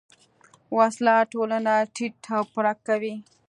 [0.77, 3.15] وسله ټولنه تیت و پرک کوي